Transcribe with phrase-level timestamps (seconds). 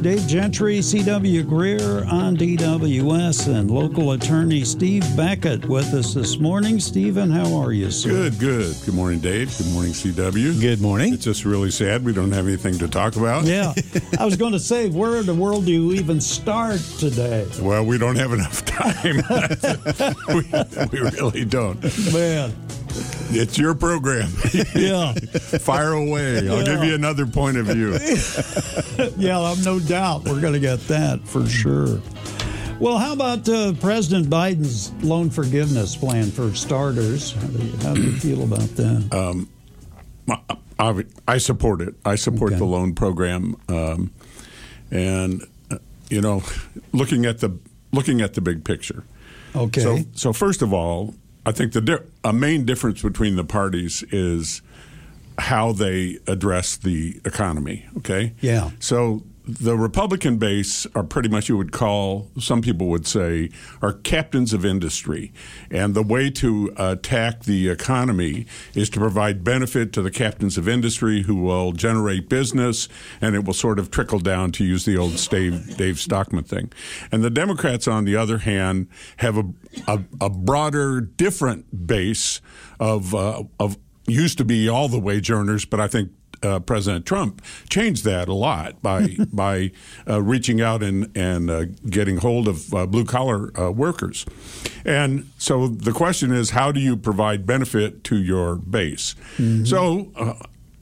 [0.00, 1.42] Dave Gentry, C.W.
[1.42, 6.78] Greer on DWS, and local attorney Steve Beckett with us this morning.
[6.78, 8.10] Stephen, how are you, sir?
[8.10, 8.76] Good, good.
[8.86, 9.58] Good morning, Dave.
[9.58, 10.60] Good morning, CW.
[10.60, 11.14] Good morning.
[11.14, 13.42] It's just really sad we don't have anything to talk about.
[13.42, 13.74] Yeah.
[14.20, 17.48] I was going to say, where in the world do you even start today?
[17.60, 19.16] Well, we don't have enough time.
[20.92, 21.82] we, we really don't.
[22.12, 22.54] Man.
[23.30, 24.30] It's your program.
[24.74, 25.12] Yeah.
[25.60, 26.48] Fire away.
[26.48, 27.92] I'll give you another point of view.
[29.16, 32.00] yeah, I'm no doubt we're going to get that for sure.
[32.80, 37.32] Well, how about uh, President Biden's loan forgiveness plan for starters?
[37.32, 39.14] How do you, how do you feel about that?
[39.14, 39.48] Um,
[40.78, 41.96] I, I, support it.
[42.04, 42.58] I support okay.
[42.58, 44.12] the loan program, um,
[44.90, 46.42] and uh, you know,
[46.92, 47.58] looking at the
[47.92, 49.02] looking at the big picture.
[49.56, 49.80] Okay.
[49.80, 51.14] So, so first of all,
[51.48, 54.60] I think the di- a main difference between the parties is
[55.38, 57.86] how they address the economy.
[57.96, 58.34] Okay.
[58.42, 58.70] Yeah.
[58.80, 63.48] So the Republican base are pretty much you would call some people would say
[63.80, 65.32] are captains of industry,
[65.70, 70.68] and the way to attack the economy is to provide benefit to the captains of
[70.68, 72.88] industry who will generate business,
[73.22, 76.70] and it will sort of trickle down to use the old Dave, Dave Stockman thing.
[77.10, 79.44] And the Democrats, on the other hand, have a
[79.86, 82.40] a, a broader, different base
[82.78, 86.10] of uh, of used to be all the wage earners, but I think
[86.42, 89.72] uh, President Trump changed that a lot by by
[90.08, 94.26] uh, reaching out and and uh, getting hold of uh, blue collar uh, workers,
[94.84, 99.14] and so the question is, how do you provide benefit to your base?
[99.36, 99.64] Mm-hmm.
[99.64, 100.10] So.
[100.16, 100.34] Uh,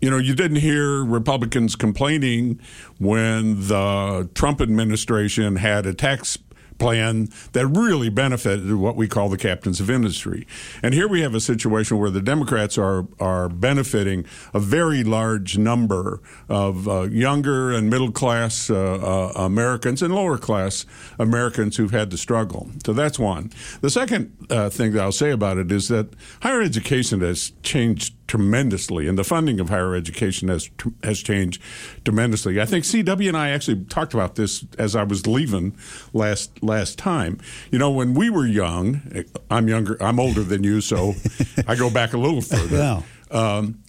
[0.02, 2.60] you know, you didn't hear Republicans complaining
[2.98, 6.36] when the Trump administration had a tax
[6.78, 10.46] plan that really benefited what we call the captains of industry.
[10.82, 15.58] And here we have a situation where the Democrats are are benefiting a very large
[15.58, 20.86] number of uh, younger and middle class uh, uh, Americans and lower class
[21.18, 22.70] Americans who've had to struggle.
[22.84, 23.50] So that's one.
[23.80, 26.08] The second uh, thing that I'll say about it is that
[26.42, 30.68] higher education has changed tremendously, and the funding of higher education has
[31.02, 31.60] has changed
[32.04, 32.60] tremendously.
[32.60, 35.74] I think CW and I actually talked about this as I was leaving
[36.12, 37.38] last last time.
[37.70, 41.14] You know, when we were young, I'm younger, I'm older than you, so
[41.66, 42.76] I go back a little further.
[42.76, 43.02] Yeah.
[43.30, 43.82] Um,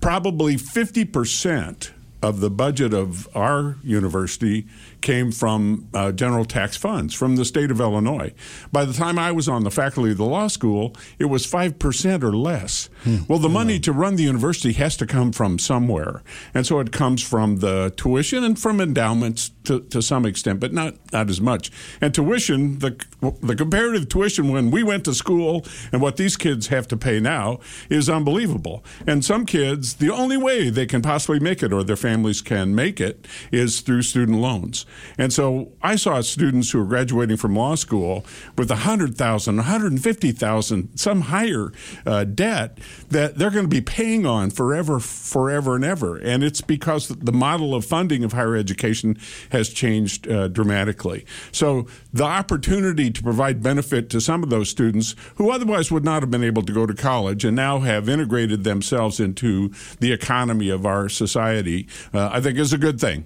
[0.00, 4.66] probably fifty percent of the budget of our university
[5.06, 8.32] came from uh, general tax funds from the state of Illinois.
[8.72, 12.24] By the time I was on the faculty of the law school, it was 5%
[12.24, 12.90] or less.
[13.04, 13.18] Hmm.
[13.28, 16.24] Well, the money to run the university has to come from somewhere.
[16.52, 20.72] And so it comes from the tuition and from endowments to, to some extent, but
[20.72, 21.70] not, not as much.
[22.00, 23.00] And tuition, the,
[23.42, 27.20] the comparative tuition when we went to school and what these kids have to pay
[27.20, 28.84] now is unbelievable.
[29.06, 32.74] And some kids, the only way they can possibly make it or their families can
[32.74, 34.84] make it is through student loans.
[35.18, 38.24] And so I saw students who are graduating from law school
[38.56, 41.72] with 100,000, 150,000, some higher
[42.04, 46.16] uh, debt that they're going to be paying on forever, forever and ever.
[46.16, 49.18] And it's because the model of funding of higher education
[49.50, 51.24] has changed uh, dramatically.
[51.52, 56.22] So the opportunity to provide benefit to some of those students who otherwise would not
[56.22, 59.70] have been able to go to college and now have integrated themselves into
[60.00, 63.24] the economy of our society, uh, I think is a good thing.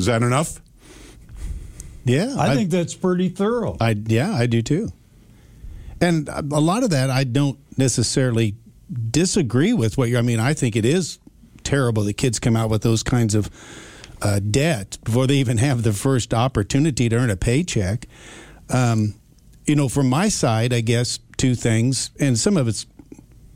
[0.00, 0.60] Is that enough?
[2.04, 3.76] Yeah, I, I think that's pretty thorough.
[3.80, 4.90] I yeah, I do too.
[6.00, 8.56] And a lot of that I don't necessarily
[9.10, 11.18] disagree with what you I mean, I think it is
[11.62, 13.50] terrible that kids come out with those kinds of
[14.22, 18.06] uh, debt before they even have the first opportunity to earn a paycheck.
[18.70, 19.14] Um,
[19.66, 22.86] you know, from my side, I guess two things, and some of it's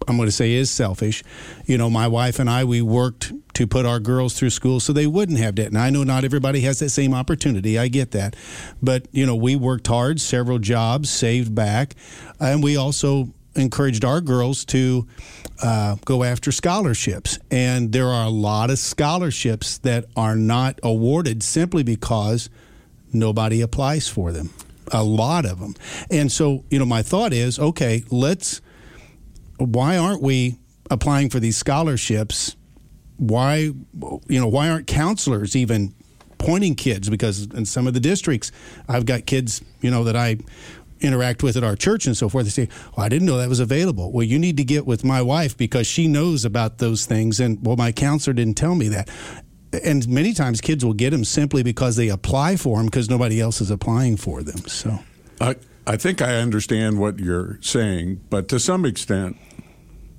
[0.07, 1.23] I'm going to say is selfish.
[1.67, 4.93] You know, my wife and I we worked to put our girls through school so
[4.93, 5.69] they wouldn't have debt.
[5.69, 7.79] And I know not everybody has that same opportunity.
[7.79, 8.37] I get that.
[8.83, 11.95] But, you know, we worked hard, several jobs, saved back,
[12.41, 15.07] and we also encouraged our girls to
[15.63, 17.39] uh, go after scholarships.
[17.51, 22.51] And there are a lot of scholarships that are not awarded simply because
[23.13, 24.51] nobody applies for them.
[24.93, 25.75] A lot of them.
[26.11, 28.61] And so, you know, my thought is okay, let's,
[29.59, 30.59] why aren't we
[30.91, 32.57] applying for these scholarships?
[33.17, 35.95] Why you know why aren't counselors even
[36.39, 37.09] pointing kids?
[37.09, 38.51] Because in some of the districts
[38.89, 40.39] I've got kids you know that I
[41.01, 42.45] interact with at our church and so forth.
[42.45, 44.13] They say well I didn't know that was available.
[44.13, 47.65] Well you need to get with my wife because she knows about those things and
[47.65, 49.09] well my counselor didn't tell me that.
[49.85, 53.41] And many times kids will get them simply because they apply for them because nobody
[53.41, 54.99] else is applying for them so.
[55.41, 59.37] I I think I understand what you're saying but to some extent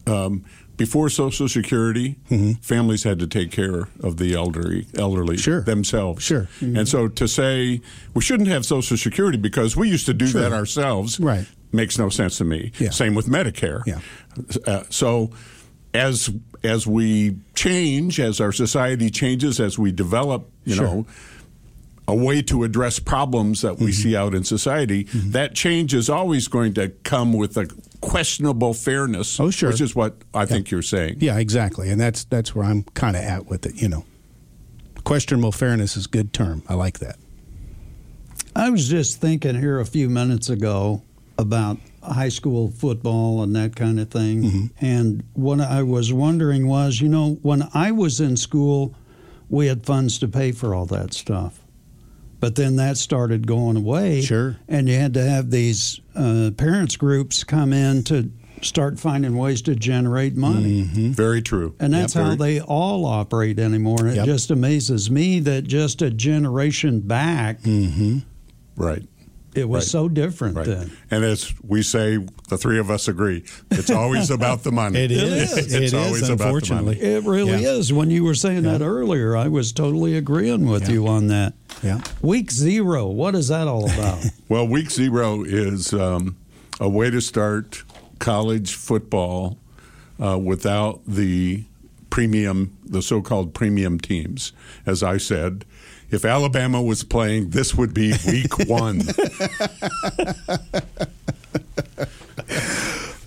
[0.08, 0.46] um,
[0.78, 2.18] before Social Security,
[2.62, 5.62] families had to take care of the elderly, elderly Sure.
[5.62, 6.22] themselves.
[6.24, 6.50] Sure.
[6.60, 7.82] And so to say
[8.14, 11.48] we shouldn't have Social Security because we used to do that ourselves, Right.
[11.72, 12.72] makes no sense to me.
[12.78, 12.90] Yeah.
[12.90, 13.82] Same with Medicare.
[13.88, 14.00] Yeah.
[14.68, 15.32] Uh, so
[15.94, 16.30] as
[16.64, 20.84] as we change, as our society changes, as we develop, you Sure.
[20.86, 21.08] know,
[22.08, 24.02] a way to address problems that we Mm-hmm.
[24.02, 27.68] see out in society, that change is always going to come with a
[28.02, 29.40] questionable fairness.
[29.40, 29.70] Oh, sure.
[29.72, 31.18] Which is what I think you're saying.
[31.20, 33.82] Yeah, exactly, and that's that's where I'm kind of at with it.
[33.82, 34.06] You know,
[35.04, 36.62] questionable fairness is a good term.
[36.70, 37.18] I like that.
[38.56, 41.02] I was just thinking here a few minutes ago
[41.38, 44.44] about high school football and that kind of thing.
[44.44, 44.86] Mm-hmm.
[44.86, 48.96] And what I was wondering was, you know, when I was in school,
[49.50, 51.60] we had funds to pay for all that stuff.
[52.40, 54.22] But then that started going away.
[54.22, 54.58] Sure.
[54.68, 59.62] And you had to have these uh, parents groups come in to start finding ways
[59.64, 60.82] to generate money.
[60.84, 61.76] Very true.
[61.80, 62.24] And that's Yep.
[62.24, 64.08] how Very- they all operate anymore.
[64.08, 64.26] It Yep.
[64.26, 67.60] just amazes me that just a generation back,
[68.76, 69.04] right.
[69.56, 69.90] It was Right.
[69.92, 70.66] so different Right.
[70.68, 70.92] then.
[71.10, 72.20] And as we say,
[72.50, 75.00] the three of us agree, it's always about the money.
[75.00, 75.58] It is.
[75.58, 76.96] It's It is, always about the unfortunately.
[76.96, 77.08] money.
[77.08, 77.72] It really Yeah.
[77.72, 77.92] is.
[77.94, 80.92] When you were saying that earlier, I was totally agreeing with Yeah.
[80.94, 81.54] you on that.
[81.84, 82.02] Yeah.
[82.22, 84.20] Week zero, what is that all about?
[84.50, 86.36] Well, week zero is um,
[86.80, 87.84] a way to start
[88.20, 89.58] college football
[90.22, 91.64] uh, without the
[92.16, 94.54] premium, the so-called premium teams.
[94.86, 95.66] As I said,
[96.10, 99.02] if Alabama was playing, this would be week one.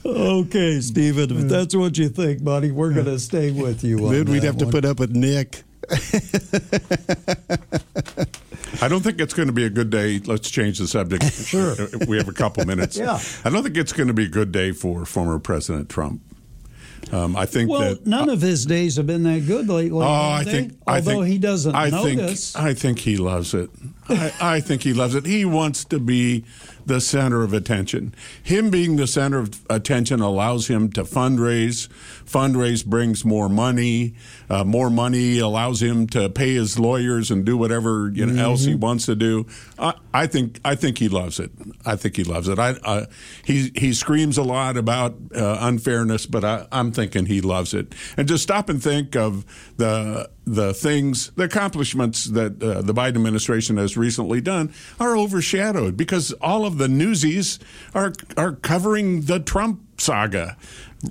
[0.06, 4.06] okay, Stephen, if that's what you think, buddy, we're going to stay with you.
[4.06, 5.64] On Then we'd that have to put up with Nick.
[8.80, 10.18] I don't think it's going to be a good day.
[10.20, 11.30] Let's change the subject.
[11.30, 11.74] Sure.
[12.08, 12.96] We have a couple minutes.
[13.08, 13.20] Yeah.
[13.44, 16.22] I don't think it's going to be a good day for former President Trump.
[17.12, 20.04] Um, I think Well, that none of his days have been that good lately.
[20.04, 20.74] Oh, I think.
[20.86, 22.52] I although think, he doesn't I notice.
[22.52, 23.70] Think, I think he loves it.
[24.08, 25.26] I, I think he loves it.
[25.26, 26.44] He wants to be
[26.86, 28.14] the center of attention.
[28.42, 31.88] Him being the center of attention allows him to fundraise.
[32.24, 34.14] Fundraise brings more money.
[34.48, 38.64] Uh, more money allows him to pay his lawyers and do whatever you know, else
[38.64, 39.46] he wants to do.
[39.78, 40.60] I, I think.
[40.64, 41.50] I think he loves it.
[41.84, 42.58] I think he loves it.
[42.58, 43.06] I, uh,
[43.44, 47.94] he he screams a lot about uh, unfairness, but I, I'm thinking he loves it.
[48.16, 49.44] And just stop and think of
[49.76, 55.96] the the things, the accomplishments that uh, the Biden administration has recently done are overshadowed
[55.96, 57.58] because all of the newsies
[57.94, 60.56] are are covering the Trump saga.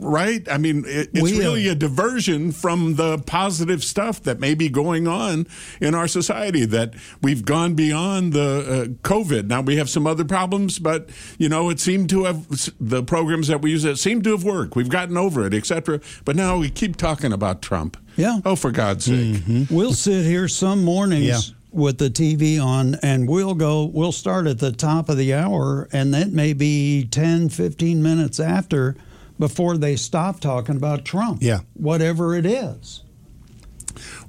[0.01, 0.45] Right?
[0.51, 4.68] I mean, it, it's We, really a diversion from the positive stuff that may be
[4.68, 5.48] going on
[5.80, 6.66] in our society.
[6.66, 9.48] That we've gone beyond the uh, COVID.
[9.48, 12.48] Now we have some other problems, but you know, it seemed to have
[12.81, 14.75] the programs that we use that seem to have worked.
[14.75, 16.01] We've gotten over it, etc.
[16.25, 17.95] But now we keep talking about Trump.
[18.18, 18.40] Yeah.
[18.44, 19.42] Oh, for God's sake.
[19.69, 21.40] We'll sit here some mornings Yeah.
[21.72, 25.88] with the TV on and we'll go, we'll start at the top of the hour
[25.94, 28.96] and that may be 10, 15 minutes after
[29.40, 31.44] before they stop talking about Trump.
[31.44, 31.60] Yeah.
[31.75, 33.04] Whatever it is.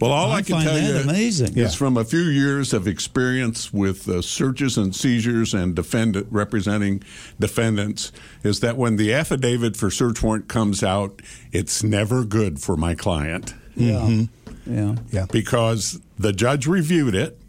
[0.01, 1.49] Well, all I, I can find tell that you amazing.
[1.49, 1.69] is Yeah.
[1.69, 7.03] from a few years of experience with uh, searches and seizures and defendant representing
[7.39, 8.13] defendants
[8.43, 11.21] is that when the affidavit for search warrant comes out,
[11.53, 14.73] it's never good for my client Mm-hmm.
[14.73, 14.81] Yeah.
[14.81, 14.95] Yeah.
[15.11, 15.27] Yeah.
[15.31, 17.41] because the judge reviewed it.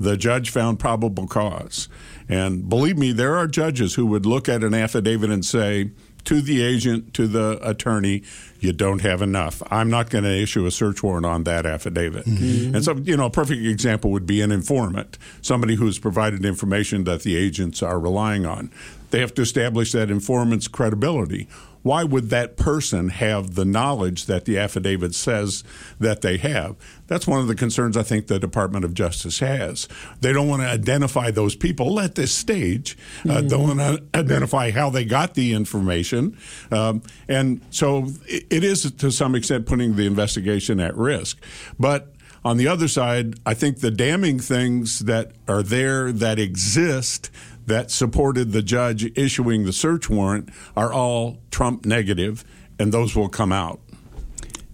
[0.00, 1.88] The judge found probable cause.
[2.28, 5.90] And believe me, there are judges who would look at an affidavit and say
[6.24, 8.22] to the agent, to the attorney,
[8.58, 9.62] you don't have enough.
[9.70, 12.24] I'm not going to issue a search warrant on that affidavit.
[12.24, 12.74] Mm-hmm.
[12.74, 17.04] And so, you know, a perfect example would be an informant, somebody who's provided information
[17.04, 18.70] that the agents are relying on.
[19.10, 21.46] They have to establish that informant's credibility.
[21.84, 25.62] Why would that person have the knowledge that the affidavit says
[26.00, 26.76] that they have?
[27.08, 29.86] That's one of the concerns I think the Department of Justice has.
[30.22, 32.96] They don't want to identify those people at this stage.
[33.28, 36.38] Uh, don't want to identify how they got the information.
[36.72, 41.38] Um, and so it, it is, to some extent, putting the investigation at risk.
[41.78, 42.14] But
[42.46, 47.30] on the other side, I think the damning things that are there that exist
[47.66, 52.44] that supported the judge issuing the search warrant are all Trump negative,
[52.78, 53.80] and those will come out.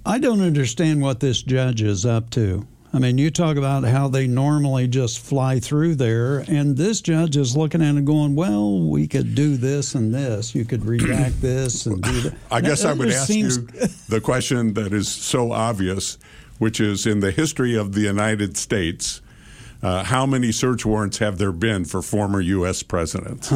[0.04, 2.66] I don't understand what this judge is up to.
[2.92, 7.36] I mean, you talk about how they normally just fly through there, and this judge
[7.36, 10.56] is looking at it going, well, we could do this and this.
[10.56, 12.34] You could redact this and do that.
[12.50, 13.62] I guess That I would ask seems- you
[14.08, 16.18] the question that is so obvious,
[16.58, 19.20] which is in the history of the United States,
[19.82, 22.82] uh, how many search warrants have there been for former U.S.
[22.82, 23.50] presidents?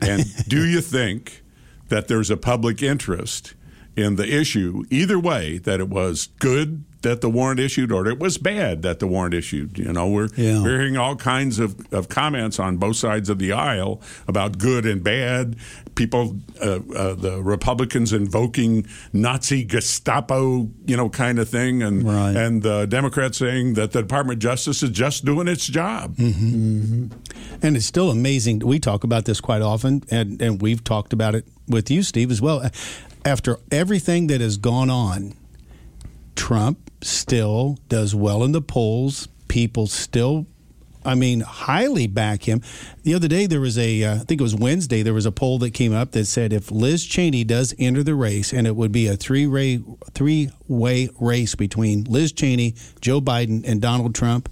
[0.00, 1.42] And do you think
[1.88, 3.54] that there's a public interest
[3.96, 8.20] in the issue either way that it was good that the warrant issued or it
[8.20, 9.76] was bad that the warrant issued.
[9.76, 10.62] You know, we're, Yeah.
[10.62, 14.86] we're hearing all kinds of, of comments on both sides of the aisle about good
[14.86, 15.56] and bad.
[15.96, 22.36] People, uh, uh, the Republicans invoking Nazi Gestapo, you know, kind of thing, and Right.
[22.36, 26.14] and the Democrats saying that the Department of Justice is just doing its job.
[26.18, 27.10] And
[27.76, 28.60] it's still amazing.
[28.60, 32.30] We talk about this quite often, and, and we've talked about it with you, Steve,
[32.30, 32.62] as well.
[33.24, 35.34] After everything that has gone on,
[36.34, 39.28] Trump still does well in the polls.
[39.46, 40.46] People still,
[41.04, 42.62] I mean, highly back him.
[43.04, 45.30] The other day, there was a, uh, I think it was Wednesday, there was a
[45.30, 48.74] poll that came up that said if Liz Cheney does enter the race, and it
[48.74, 49.80] would be a three way
[50.14, 54.48] three way race between Liz Cheney, Joe Biden, and Donald Trump.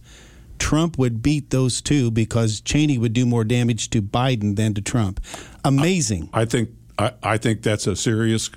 [0.60, 4.82] Trump would beat those two because Cheney would do more damage to Biden than to
[4.82, 5.18] Trump.
[5.64, 6.28] Amazing.
[6.34, 6.68] I think
[7.00, 8.50] I, I think that's a serious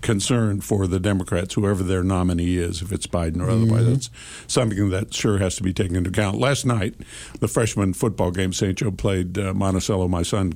[0.00, 3.86] concern for the Democrats, whoever their nominee is, if it's Biden or otherwise.
[3.86, 4.10] That's
[4.46, 6.38] something that sure has to be taken into account.
[6.38, 6.94] Last night,
[7.40, 8.76] the freshman football game, St.
[8.76, 10.08] Joe played uh, Monticello.
[10.08, 10.54] My son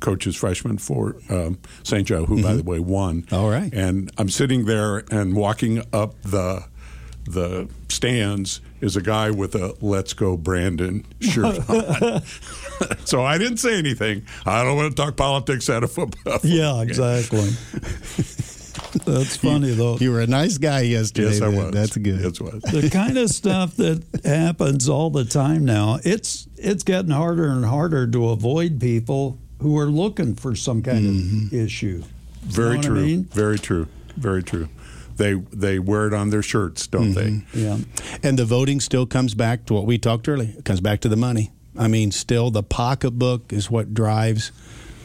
[0.00, 2.06] coaches freshman for um, St.
[2.06, 3.26] Joe, who, by the way, won.
[3.32, 3.72] All right.
[3.72, 6.64] And I'm sitting there and walking up the
[7.32, 12.22] the stands is a guy with a "Let's Go Brandon" shirt on.
[13.04, 14.24] so I didn't say anything.
[14.46, 16.38] I don't want to talk politics at a football.
[16.42, 17.50] Yeah, exactly.
[19.04, 19.96] That's funny though.
[19.98, 21.30] You were a nice guy yesterday.
[21.30, 21.56] Yes, I man.
[21.56, 21.70] was.
[21.72, 22.20] That's good.
[22.20, 22.62] Yes, I was.
[22.62, 25.98] the kind of stuff that happens all the time now.
[26.04, 31.06] It's it's getting harder and harder to avoid people who are looking for some kind
[31.06, 31.56] of mm-hmm.
[31.56, 32.02] issue.
[32.42, 33.00] Very know what I true.
[33.00, 33.24] mean?
[33.24, 33.88] Very true.
[34.16, 34.68] Very true.
[35.18, 37.42] They they wear it on their shirts, don't they?
[37.52, 37.78] Yeah.
[38.22, 40.54] And the voting still comes back to what we talked earlier.
[40.56, 41.50] It comes back to the money.
[41.76, 44.50] I mean, still the pocketbook is what drives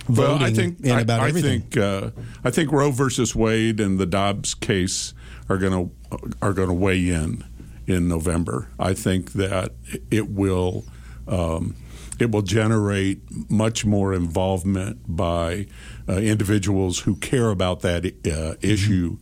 [0.08, 1.62] voting Well, I think in I, about I everything.
[1.62, 2.10] think uh,
[2.44, 5.14] I think Roe versus Wade and the Dobbs case
[5.50, 7.44] are going to are going to weigh in
[7.88, 8.70] in November.
[8.80, 9.74] I think that
[10.10, 10.86] it will
[11.28, 11.76] um,
[12.20, 15.68] it will generate much more involvement by
[16.08, 19.18] uh, individuals who care about that uh, issue.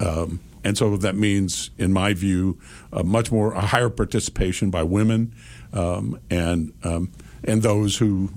[0.00, 2.58] Um, and so that means, in my view,
[2.92, 5.34] uh, much more a higher participation by women
[5.72, 7.12] um, and um,
[7.44, 8.30] and those who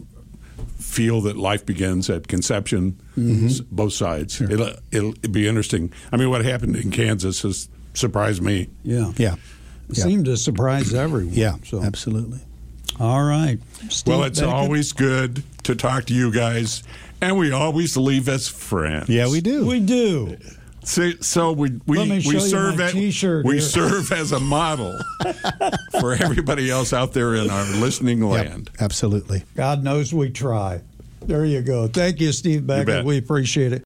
[0.78, 4.42] feel that life begins at conception, s- both sides.
[4.42, 5.92] It'll, it'll be interesting.
[6.12, 8.70] I mean, what happened in Kansas has surprised me.
[8.84, 9.12] Yeah.
[9.18, 9.34] yeah,
[9.90, 10.04] It Yeah.
[10.04, 11.34] seemed to surprise everyone.
[11.34, 12.40] yeah, So, absolutely.
[13.00, 13.60] All right.
[13.90, 14.54] Steve well, it's Beckett?
[14.54, 16.84] always good to talk to you guys,
[17.22, 19.10] and we always leave as friends.
[19.10, 19.66] Yeah, we do.
[19.66, 20.38] We do.
[20.84, 23.62] See, so we we, Let me show we you serve my at, T-shirt we here.
[23.62, 24.98] serve as a model
[26.00, 28.70] for everybody else out there in our listening Yep, land.
[28.80, 29.44] absolutely.
[29.56, 30.82] God knows we try.
[31.22, 31.88] There you go.
[31.88, 32.88] Thank you, Steve Beckett.
[32.88, 33.06] bet.
[33.06, 33.78] We appreciate it.